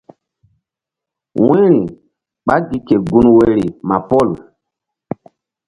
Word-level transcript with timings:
Wu̧yri 1.43 1.81
ɓá 2.45 2.55
gi 2.67 2.77
ke 2.87 2.95
gun 3.09 3.27
woyri 3.35 3.65
ma 3.87 3.97
pol. 4.09 4.29